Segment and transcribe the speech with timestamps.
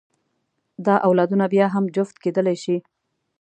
[0.85, 2.77] دا اولادونه بیا هم جفت کېدلی شي.